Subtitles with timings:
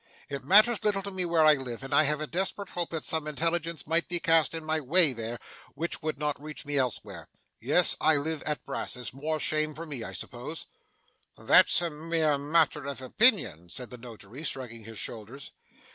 [0.29, 3.05] It matters little to me where I live, and I had a desperate hope that
[3.05, 5.37] some intelligence might be cast in my way there,
[5.75, 7.27] which would not reach me elsewhere.
[7.59, 10.65] Yes, I live at Brass's more shame for me, I suppose?'
[11.37, 15.51] 'That's a mere matter of opinion,' said the Notary, shrugging his shoulders.